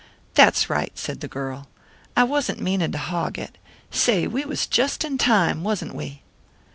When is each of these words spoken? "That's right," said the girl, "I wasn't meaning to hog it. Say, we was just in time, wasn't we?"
"That's 0.33 0.67
right," 0.67 0.91
said 0.97 1.19
the 1.19 1.27
girl, 1.27 1.67
"I 2.17 2.23
wasn't 2.23 2.59
meaning 2.59 2.91
to 2.93 2.97
hog 2.97 3.37
it. 3.37 3.59
Say, 3.91 4.25
we 4.25 4.43
was 4.45 4.65
just 4.65 5.03
in 5.03 5.19
time, 5.19 5.63
wasn't 5.63 5.93
we?" 5.93 6.23